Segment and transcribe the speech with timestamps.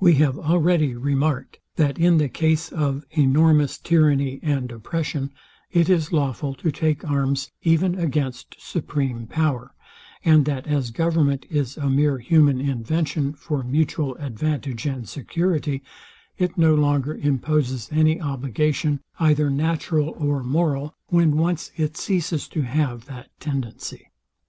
[0.00, 5.30] We have already remarked, that in the case of enormous tyranny and oppression,
[5.70, 9.72] it is lawful to take arms even against supreme power;
[10.24, 15.84] and that as government is a mere human invention for mutual advantage and security,
[16.36, 22.62] it no longer imposes any obligation, either natural or moral, when once it ceases to
[22.62, 24.10] have that tendency.